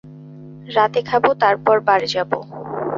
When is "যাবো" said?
2.07-2.37